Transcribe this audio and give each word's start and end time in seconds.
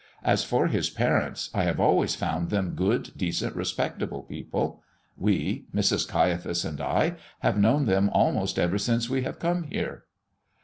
As 0.23 0.43
for 0.43 0.65
his 0.65 0.89
parents, 0.89 1.51
I 1.53 1.61
have 1.65 1.79
always 1.79 2.15
found 2.15 2.49
them 2.49 2.71
good, 2.73 3.11
decent, 3.15 3.55
respectable 3.55 4.23
people. 4.23 4.81
We 5.15 5.65
Mrs. 5.75 6.07
Caiaphas 6.07 6.65
and 6.65 6.81
I 6.81 7.17
have 7.41 7.59
known 7.59 7.85
them 7.85 8.09
almost 8.11 8.57
ever 8.57 8.79
since 8.79 9.11
we 9.11 9.21
have 9.21 9.37
come 9.37 9.61
here." 9.61 10.05